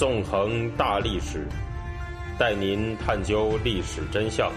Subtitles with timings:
[0.00, 1.46] 纵横大历史，
[2.38, 4.50] 带您探究历史真相，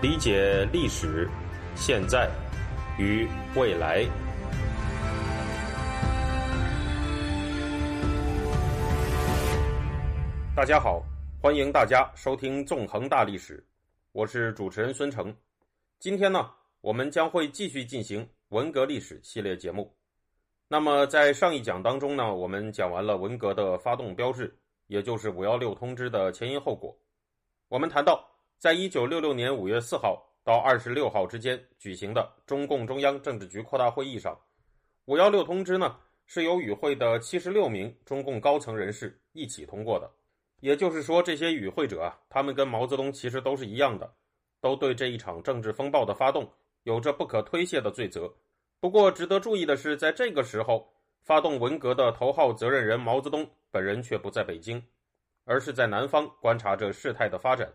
[0.00, 1.28] 理解历史、
[1.74, 2.30] 现在
[3.00, 3.26] 与
[3.56, 4.06] 未来。
[10.54, 11.02] 大家好，
[11.40, 13.58] 欢迎大家收听《纵横大历史》，
[14.12, 15.34] 我是主持人孙成。
[15.98, 16.48] 今天呢，
[16.80, 19.92] 我们将会继续进行文革历史系列节目。
[20.72, 26.96] 那么，在上一讲当中呢，我们讲完了文革的发动标志，也就是五幺六通知的前因后果。
[27.68, 34.34] 我们谈到，在一九六六年五月四号到二十六号之间举行的中共中央政治局扩大会议上，
[35.04, 40.10] 五幺六通知呢是由与会的七十六名中共高层人士一起通过的。
[40.60, 44.10] 也就是说，这些与会者啊，他们跟毛泽东其实都是一样的，
[44.62, 46.50] 都对这一场政治风暴的发动
[46.84, 48.32] 有着不可推卸的罪责。
[48.82, 54.84] 不过，值得注意的是，在这个时候，发动文革的头号责任人毛泽东本人却不在北京，
[55.44, 57.72] 而是在南方观察着事态的发展。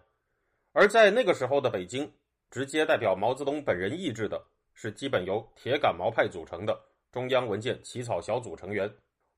[0.74, 2.12] 而在那个时候的北京，
[2.52, 6.78] 直接代表毛泽东本人意志的是基本由铁杆毛派组成的
[7.10, 8.94] 中央文件起草小组成员。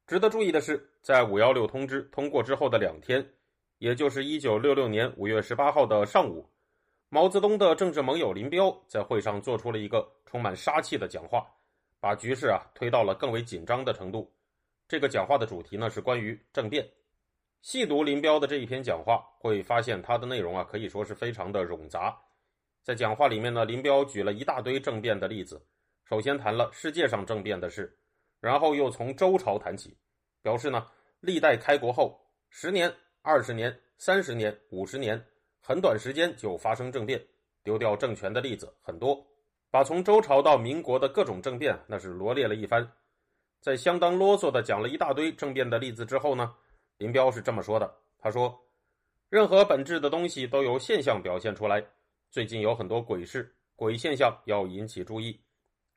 [0.08, 3.24] 值得注意的是，在五幺六通知通过之后的两天，
[3.78, 6.50] 也就是一九六六年五月十八号的上午，
[7.10, 11.46] 毛泽东的政治盟友林彪在会上做出了一个充满杀气的讲话。
[12.00, 14.32] 把局势啊推到了更为紧张的程度。
[14.88, 16.90] 这个讲话的主题呢是关于政变。
[17.62, 22.18] 细读林彪的这一篇讲话，会发现他的内容啊可以说是非常的冗杂。
[22.82, 25.62] 在讲话里面呢，林彪举了一大堆政变的例子。
[26.06, 27.96] 首先谈了世界上政变的事，
[28.40, 29.96] 然后又从周朝谈起，
[30.42, 30.88] 表示呢
[31.20, 35.24] 历代开国后十年、二十年、三十年、五十年，
[35.62, 37.24] 很短时间就发生政变，
[37.62, 39.24] 丢掉政权的例子很多。
[39.72, 42.92] 把从周朝到民国的各种政变，那是罗列了一番，
[43.62, 46.56] 在相当啰嗦的讲了一大堆政变的例子之后呢，
[46.98, 48.60] 林彪是这么说的：“他说，
[49.30, 51.86] 任何本质的东西都由现象表现出来。
[52.32, 55.40] 最近有很多鬼事、鬼现象要引起注意，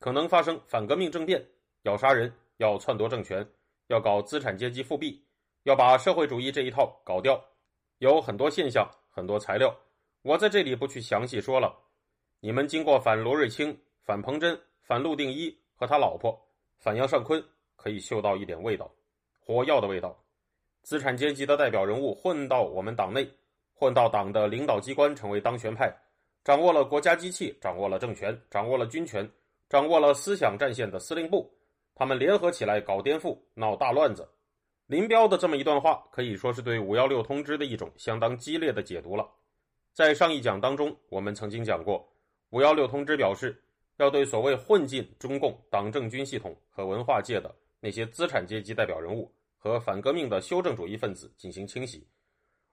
[0.00, 1.42] 可能发生反革命政变，
[1.82, 3.46] 要杀人，要篡夺政权，
[3.86, 5.24] 要搞资产阶级复辟，
[5.62, 7.42] 要把社会主义这一套搞掉。
[7.98, 9.74] 有很多现象，很多材料，
[10.20, 11.74] 我在这里不去详细说了。”
[12.44, 16.36] 你们经过反罗瑞卿、反彭真、反陆定一和他老婆、
[16.76, 17.40] 反杨尚昆，
[17.76, 18.90] 可以嗅到一点味道，
[19.38, 20.20] 火药的味道。
[20.82, 23.24] 资产阶级的代表人物混到我们党内，
[23.72, 25.96] 混到党的领导机关，成为当权派，
[26.42, 29.30] 掌握了国家机器，掌握了政权，掌握了军权，
[29.68, 31.48] 掌握了思想战线的司令部。
[31.94, 34.28] 他们联合起来搞颠覆，闹大乱子。
[34.88, 39.30] 林彪的这么一段话，可以说是对五幺六通知的一种相当激烈的解读了。
[39.92, 42.11] 在上一讲当中，我们曾经讲过。
[42.52, 43.58] 五幺六通知表示，
[43.96, 52.06] 要对所谓混进中共党政军系统和文化界的那些资产阶级代表人物和反革命的修正主义分子进行清洗，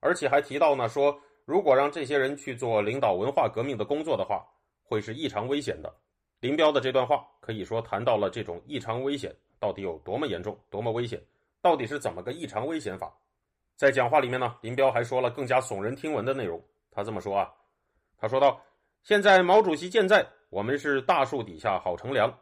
[0.01, 4.45] 而且还提到呢，说如果让这些人去做领导文化革命的工作的话，
[4.83, 5.95] 会是异常危险的。
[6.41, 11.17] 林彪的这段话可以说谈到了这种异常危险到底有多么严重、多么危险，
[11.61, 13.09] 到底是怎么个异常危险法？
[13.77, 16.61] 在讲话里面呢，林彪还说了更加耸人听闻的内容。
[16.91, 17.49] 他这么说啊，
[18.17, 18.61] 他说道。
[19.03, 22.37] 现在毛主席健在，我们是大树底下好乘凉。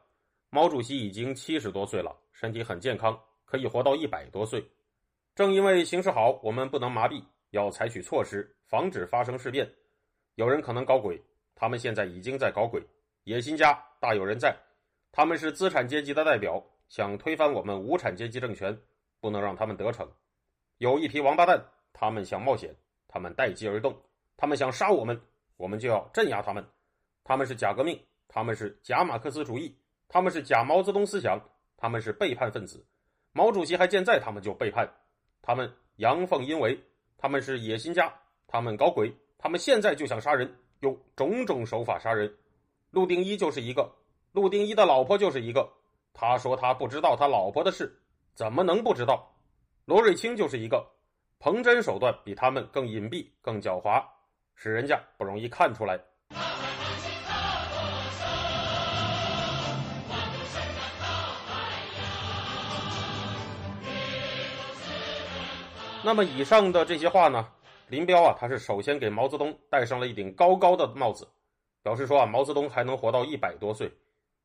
[0.49, 4.65] 毛主席已经七十多岁了，身体很健康，可以活到一百多岁。
[5.35, 9.69] 正因为形势好，我们不能麻痹，要采取措施防止发生事变。
[10.35, 11.21] 有人可能搞鬼，
[11.55, 12.81] 他们现在已经在搞鬼，
[13.23, 14.55] 野心家大有人在。
[15.11, 18.77] 他们是资产阶级的代表，想推翻我们无产阶级政权，
[19.21, 20.09] 不能让他们得逞。
[20.79, 21.63] 有一批王八蛋，
[21.93, 22.75] 他们想冒险，
[23.07, 23.95] 他们待机而动，
[24.35, 25.19] 他们想杀我们。
[25.57, 26.65] 我们就要镇压他们，
[27.23, 29.75] 他们是假革命，他们是假马克思主义，
[30.07, 31.39] 他们是假毛泽东思想，
[31.75, 32.85] 他们是背叛分子。
[33.33, 34.89] 毛主席还健在，他们就背叛，
[35.41, 36.79] 他们阳奉阴违，
[37.17, 38.13] 他们是野心家，
[38.47, 42.33] 他们搞鬼，他们现在就想杀人，用种种手法杀人。
[42.91, 43.91] 陆定一就是一个，
[44.31, 45.69] 陆定一的老婆就是一个。
[46.13, 48.01] 他说他不知道他老婆的事，
[48.33, 49.35] 怎么能不知道？
[49.85, 50.87] 罗瑞卿就是一个，
[51.37, 54.03] 彭真手段比他们更隐蔽，更狡猾。
[54.59, 55.99] 使人家不容易看出来。
[66.03, 67.47] 那么以上的这些话呢，
[67.87, 71.27] 林彪啊，他是首先给毛泽东戴上了一顶高高的帽子，
[71.83, 73.91] 表示说啊，毛泽东还能活到一百多岁。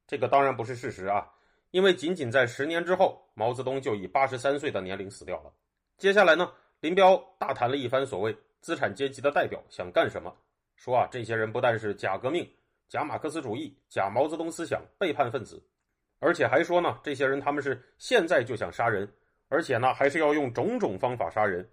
[0.07, 1.27] 这个当然不是事实啊，
[1.71, 5.53] 因为仅仅在十年之后，毛泽东就以八十三岁的年龄死掉了。
[5.97, 8.37] 接下来呢，林彪大谈了一番所谓。
[8.63, 10.35] 资产阶级的代表想干什么？
[10.77, 12.49] 说啊，这些人不但是假革命、
[12.89, 15.63] 假马克思主义、假毛泽东思想背叛分子，
[16.21, 19.07] 而且还说呢，这些人他们是现在就想杀人，
[19.49, 21.69] 而且呢，还是要用种种方法杀人，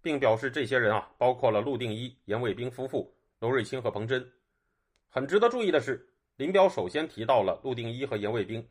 [0.00, 4.30] 并表示这些人啊，包括了陆定一、严卫兵夫妇、罗瑞卿和彭真。
[5.08, 6.06] 很值得注意的是，
[6.36, 8.66] 林彪首先提到了陆定一和严卫兵，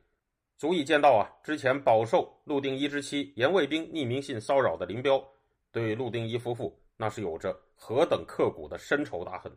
[0.58, 5.24] 足以见到啊，之前饱受陆定一之妻严卫兵匿名信骚扰的林彪，
[5.72, 9.52] 对陆定一夫妇那是有着何等刻骨的深仇大恨。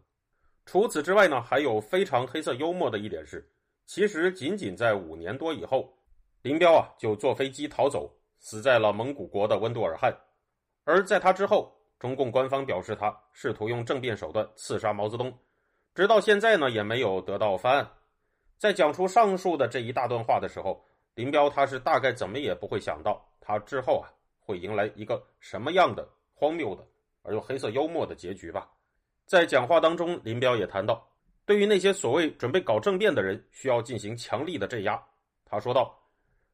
[0.65, 3.49] 除此之外呢，还有非常黑色幽默的一点是，
[3.85, 5.97] 其实仅仅在五年多以后，
[6.43, 10.13] 林彪啊就坐飞机逃走，死在了蒙古国的温都尔汗。
[10.83, 15.33] 而在他之后，中共官方表示他试图用政变手段刺杀毛泽东，
[15.95, 17.89] 直到现在呢也没有得到翻案。
[18.59, 20.85] 在讲出上述的这一大段话的时候，
[21.15, 24.11] 林彪他是大概怎么也不会想到，他之后啊
[24.41, 26.85] 会迎来一个什么样的荒谬的
[27.27, 28.71] 而又黑色幽默的结局吧。
[29.27, 31.07] 在讲话当中，林彪也谈到，
[31.45, 35.03] 对于那些所谓准备搞政变的人，需要进行强力的镇压。
[35.45, 36.01] 他说道：“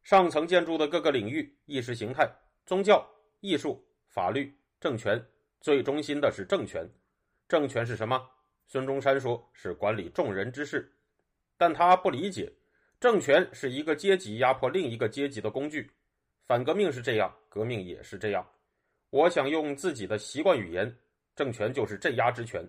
[0.02, 2.26] 上层建筑的各个领域，意识形态、
[2.64, 3.06] 宗教、
[3.40, 5.22] 艺术、法律、政权，
[5.60, 6.88] 最中心的是政权。
[7.46, 8.26] 政权是什么？
[8.66, 10.90] 孙中山说是管理众人之事，
[11.58, 12.50] 但他不理解，
[12.98, 15.90] 政权是一个阶级压迫另一个阶级的工具。
[16.46, 18.46] 反革命是这样，革命也是这样。
[19.12, 20.93] 我想用自己的习惯语言。”
[21.35, 22.62] 政权就是镇压之权，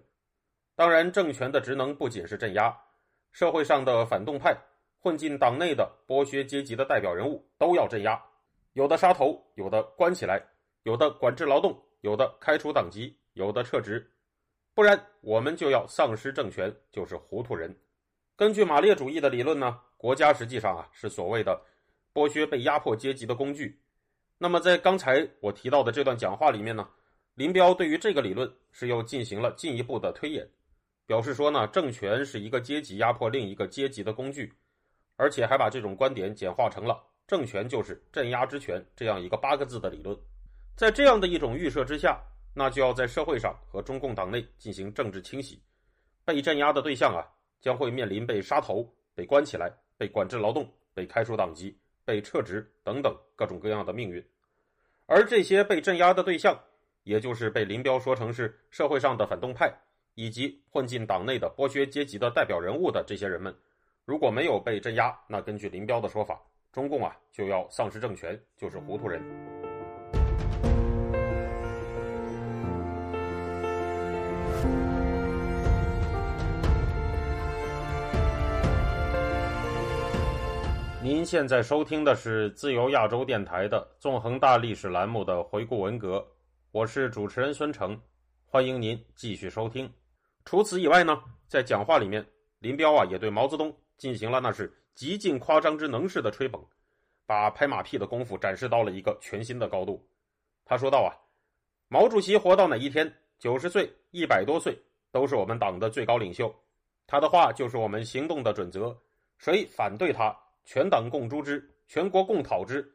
[0.74, 2.74] 当然，政权的职能不仅是镇压，
[3.34, 4.57] 社会上的反动派、
[5.01, 8.18] 混进党内的剥削阶级的代表人物都要镇压，
[8.72, 10.42] 有的杀头，有的关起来，
[10.84, 14.10] 有的管制劳动，有的开除党籍，有的撤职，
[14.74, 17.78] 不然我们就要丧失政权，就是糊涂人。
[18.38, 21.62] 根据马列主义的理论呢，国家实际上啊是所谓的
[22.13, 23.82] 剥削被压迫阶级的工具。
[24.44, 26.86] 那么在刚才我提到的这段讲话里面呢？
[27.36, 30.45] 林彪对于这个理论是又进行了进一步的推演，
[31.06, 34.51] 表示说呢，政权是一个阶级压迫另一个阶级的工具，
[35.16, 40.13] 而且还把这种观点简化成了政权就是镇压之权这样一个八个字的理论。
[40.75, 42.19] 在这样的一种预设之下，
[42.54, 45.63] 那就要在社会上和中共党内进行政治清洗，
[46.25, 47.24] 被镇压的对象啊，
[47.62, 54.22] 将会面临被杀头、被关起来、被管制劳动、被开除党籍、被撤职等等各种各样的命运，
[55.13, 56.60] 而这些被镇压的对象。
[57.04, 59.69] 也就是被林彪说成是社会上的反动派，
[60.15, 63.54] 以及混进党内的剥削阶级的代表人物的这些人们，
[64.06, 69.52] 如果没有被镇压，那根据林彪的说法，中共啊就要丧失政权，就是糊涂人。
[81.03, 86.25] 您现在收听的是自由亚洲电台的纵横大历史栏目的回顾文革。
[86.71, 88.00] 我是主持人孙成，
[88.45, 89.91] 欢迎您继续收听。
[90.45, 92.25] 除此以外呢，在讲话里面，
[92.59, 96.65] 林彪啊也对毛泽东进行了那是极尽夸张之能事的吹捧，
[97.25, 100.01] 把拍马屁的功夫展示到了一个全新的高度。
[100.63, 101.11] 他说道啊，
[101.89, 104.73] 毛主席活到哪一天，九十岁、一百多岁，
[105.11, 106.50] 都是我们党的最高领袖，
[107.05, 108.97] 他的话就是我们行动的准则。
[109.38, 110.33] 谁反对他，
[110.63, 112.86] 全党共诛之，全国共讨之。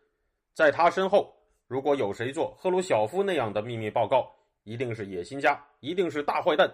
[0.54, 1.34] 在他身后。
[1.66, 4.34] 如果有谁做赫鲁晓夫那样的秘密报告，
[4.64, 6.66] 一定是野心家，一定是大坏蛋，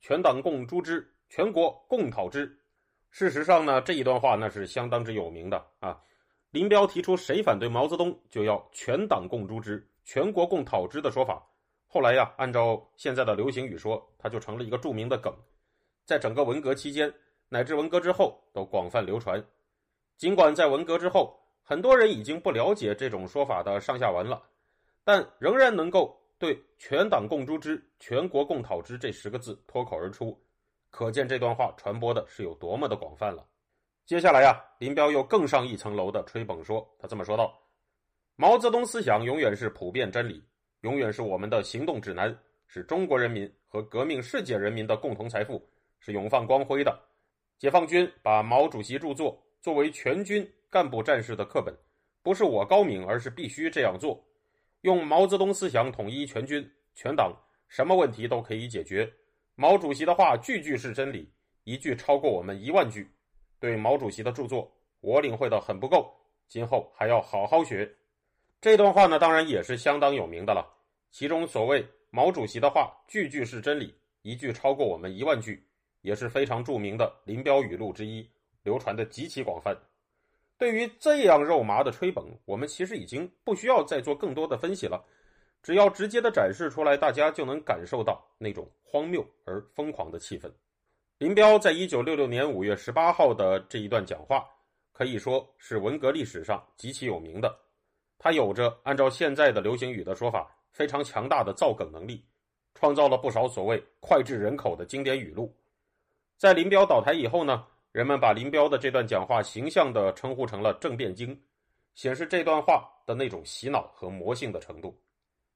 [0.00, 2.56] 全党共诛之，全国共讨之。
[3.10, 6.00] 事实上呢，这一段话那是相当之有名的啊。
[6.52, 11.44] 林彪提出谁反对毛泽东，就要全党共诛之，全国共讨之的说法，
[11.88, 15.34] 后来呀，按照现在的流行语说，它就成了一个著名的梗，
[16.04, 17.12] 在整个文革期间
[17.48, 19.44] 乃至文革之后都广泛流传。
[20.16, 24.42] 尽管在文革之后，很多人已经不了解这种说法的上下文了，
[25.04, 30.38] 但仍然能够对“全党共诛之，全国共讨之”这十个字脱口而出，
[30.90, 33.46] 可见这段话传播的是有多么的广泛了。
[34.06, 37.52] 接下来呀，林彪又更上一层楼的吹捧说：“他这么说道，
[38.36, 40.42] 毛泽东思想永远是普遍真理，
[40.82, 42.34] 永远是我们的行动指南，
[42.66, 45.62] 是中国人民和革命世界人民的共同财富，
[46.00, 46.98] 是永放光辉的。
[47.58, 51.74] 解放军把毛主席著作作为全军。”干部战士的课本，
[52.22, 54.22] 不是我高明，而是必须这样做。
[54.82, 57.32] 用毛泽东思想统一全军全党，
[57.68, 59.10] 什么问题都可以解决。
[59.54, 61.32] 毛主席的话句句是真理，
[61.64, 63.08] 一句超过我们一万句。
[63.58, 64.70] 对毛主席的著作，
[65.00, 66.12] 我领会的很不够，
[66.46, 67.90] 今后还要好好学。
[68.60, 70.66] 这段话呢，当然也是相当有名的了。
[71.10, 75.64] 其中所谓毛主席的话句句是真理，一句超过我们一万句，
[76.02, 78.28] 也是非常著名的林彪语录之一，
[78.66, 79.74] 流传的极其广泛。
[80.58, 85.02] 对于这样肉麻的吹捧，我们其实已经不需要再做更多的分析了，
[85.62, 90.50] 只要直接的展示出来，大家就能感受到那种荒谬而疯狂的气氛。
[91.18, 94.44] 林彪在一九六六年五月十八号的这一段讲话，
[94.92, 97.58] 可以说是文革历史上极其有名的。
[98.18, 102.24] 他有着按照现在的流行语的说法，非常强大的造梗能力，
[102.74, 105.54] 创造了不少所谓脍炙人口的经典语录。
[106.38, 111.34] 在林彪倒台以后呢，人们把林彪的这段讲话形象地称呼成了“政变经”，
[111.96, 114.94] 显示这段话的那种洗脑和魔性的程度。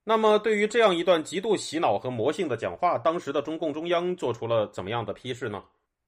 [0.04, 5.62] 那么，对于这样一段极度洗脑和魔性的讲话，当时的中共中央做出了怎么样的批示呢？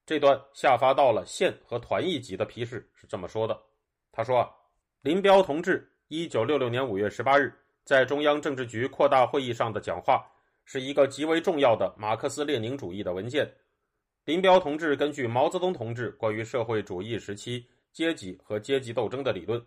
[0.07, 3.61] 这段下发到了县和团一级的批示是这么说的
[4.11, 4.49] ：“他说啊，
[5.03, 7.53] 林彪同志一九六六年五月十八日
[7.85, 10.25] 在中央政治局扩大会议上的讲话，
[10.65, 13.47] 是一个极为重要的马克思列宁主义的文件。
[14.25, 19.61] 林彪同志根据毛泽东同志关于社会主义时期阶级和阶级斗争的理论，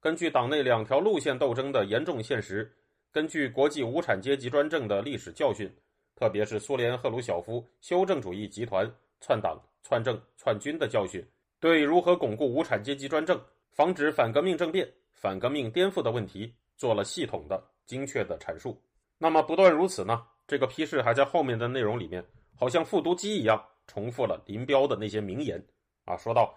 [0.00, 2.70] 根据党内两条路线斗争的严重现实。”
[3.12, 5.68] 根据国际无产阶级专政的历史教训，
[6.14, 8.88] 特别是苏联赫鲁晓夫修正主义集团
[9.20, 11.24] 篡党、篡政、篡军的教训，
[11.58, 13.40] 对如何巩固无产阶级专政、
[13.72, 18.80] 防止反革命政变、反革命颠覆的问题做了系统的、精确的阐述。
[19.18, 20.24] 那么不断如此呢？
[20.46, 22.24] 这个批示还在后面的内容里面，
[22.56, 23.60] 好像复读机一样，
[23.90, 25.60] 重复了林彪的那些名言
[26.04, 26.16] 啊。
[26.16, 26.54] 说到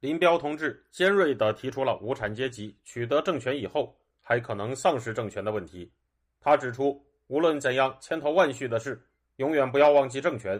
[0.00, 3.94] 林彪同志尖锐地提出了无产阶级取得政权以后。
[4.26, 5.92] 还可能丧失政权的问题，
[6.40, 8.98] 他指出，无论怎样千头万绪的事，
[9.36, 10.58] 永远不要忘记政权。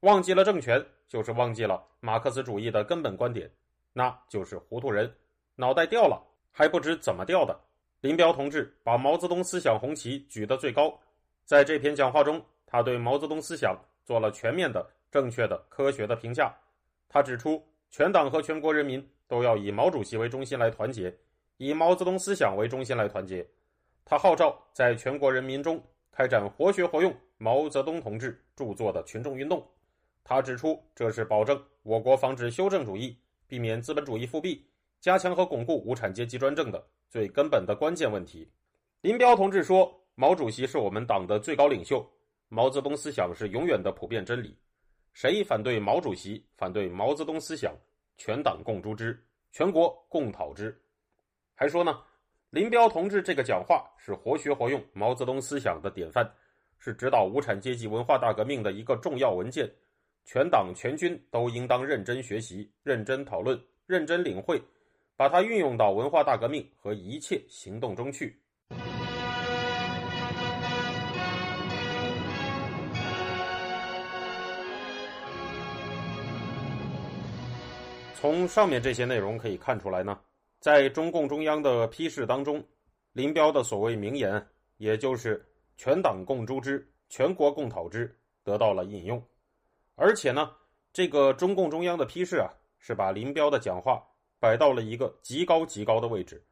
[0.00, 3.50] 忘记了政权，就是忘记了马克思主义的根本观点，
[3.94, 5.10] 那就是糊涂人，
[5.54, 7.58] 脑袋掉了还不知怎么掉的。
[8.02, 10.94] 林彪同志把毛泽东思想红旗举得最高，
[11.46, 16.54] 在这篇讲话中，他对毛泽东思想做了全面的、正确的、科学的评价。
[17.08, 21.16] 他指出，全党和全国人民都要以毛主席为中心来团结。
[21.58, 23.48] 以毛泽东思想为中心来团结，
[24.04, 25.82] 他号召在全国人民中
[26.12, 29.66] 开展活学活用毛泽东同志著作的群众运动。
[30.22, 34.66] 他指出，这是保证我国防止修正主义、避免资本主义复辟、
[35.00, 38.50] 加强和巩固无产阶级专政的最根本的关键问题。
[39.00, 42.06] 林彪同志说：“毛主席是我们党的最高领袖，
[42.48, 44.58] 毛泽东思想是永远的普遍真理。
[45.16, 47.74] 谁反对毛主席、反对毛泽东思想，
[48.18, 49.18] 全党共诛之，
[49.50, 50.78] 全国共讨之。”
[51.56, 52.02] 还说呢，
[52.50, 56.30] 林彪同志这个讲话是活学活用毛泽东思想的典范，
[56.78, 59.66] 是指导无产阶级文化大革命的一个重要文件，
[60.26, 64.62] 全党全军都应当认真学习、认真讨论、认真领会，
[65.16, 68.38] 把它运用到文化大革命和一切行动中去。
[78.18, 80.18] 从上面这些内容可以看出来呢。
[80.58, 82.64] 在中共中央的批示当中，
[83.12, 84.44] 林彪的所谓名言，
[84.78, 85.44] 也就是
[85.76, 89.22] “全党共诛之，全国共讨之”，得到了引用。
[89.96, 90.50] 而且呢，
[90.94, 94.02] 这个中共中央的批示啊，是把林彪的讲话
[94.40, 96.42] 摆到了一个极高极高的位置，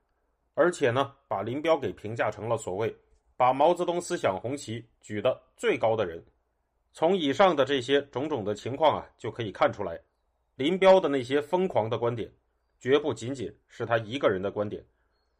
[0.52, 2.94] 而且呢，把林彪给评价成了所谓
[3.38, 6.22] 把毛泽东思想红旗举得最高的人。
[6.92, 9.98] 从以上的这些种种的情况啊，就可以看出来，
[10.56, 12.30] 林彪的那些疯狂的观点。
[12.80, 14.84] 绝不仅仅是他一个人的观点，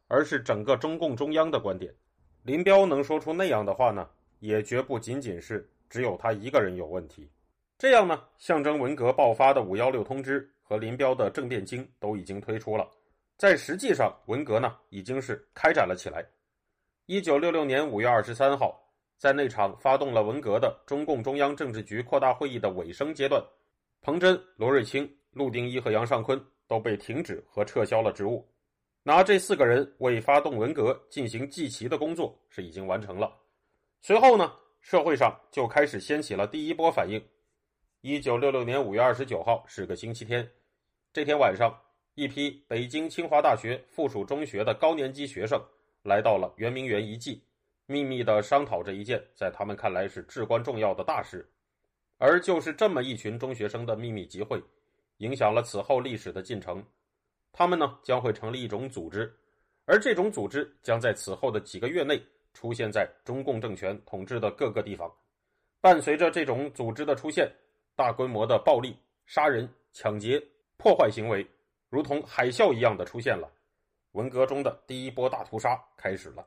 [0.07, 1.93] 而是整个中共中央的观点。
[2.41, 7.29] 林彪能说出那样的话呢，也绝不仅仅是只有他一个人有问题。
[7.77, 12.89] 这样呢，象征文革爆发的五幺六通知和林彪的政变经都已经推出了，
[13.37, 16.25] 在实际上，文革呢已经是开展了起来。
[17.05, 18.81] 一九六六年五月二十三号，
[19.19, 23.39] 在那场发动了文革的中共中央政治局扩大会议的尾声阶段，
[24.05, 26.39] 彭真、罗瑞卿、陆定一和杨尚昆。
[26.67, 28.43] 都被停止和撤销了职务，
[29.03, 33.31] 拿这四个人为发动文革进行祭旗的工作是已经完成了。
[34.01, 37.23] 随后呢，社会上就开始掀起了第一波反应。
[38.01, 40.49] 一九六六年五月二十九号是个星期天，
[41.13, 41.71] 这天晚上，
[42.15, 45.63] 一批北京清华大学附属中学的高年级学生
[46.01, 47.43] 来到了圆明园遗迹，
[47.85, 51.47] 秘密的商讨着一件在他们看来是至关重要的大事。
[52.17, 54.61] 而就是这么一群中学生的秘密集会。
[55.19, 56.83] 影响了此后历史的进程，
[57.53, 59.33] 他们呢将会成立一种组织，
[59.85, 62.21] 而这种组织将在此后的几个月内
[62.53, 65.09] 出现在中共政权统治的各个地方。
[65.79, 67.49] 伴随着这种组织的出现，
[67.95, 70.43] 大规模的暴力、杀人、抢劫、
[70.75, 71.47] 破坏行为，
[71.89, 73.49] 如同海啸一样的出现了。
[74.11, 76.45] 文革中的第一波大屠杀开始了。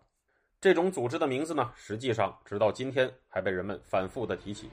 [0.61, 4.69] 这种组织的名字呢，实际上直到今天还被人们反复的提起，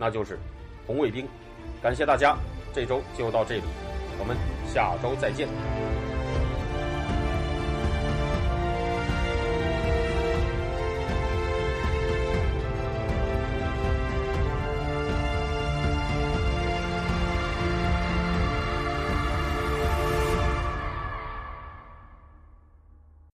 [0.00, 0.36] 那就是
[0.86, 1.28] 红卫兵。
[1.80, 2.36] 感谢大家。
[2.72, 3.62] 这周就到这里，
[4.20, 4.36] 我们
[4.72, 5.48] 下周再见。